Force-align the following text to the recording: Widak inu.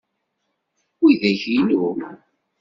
Widak 1.01 1.43
inu. 1.57 1.85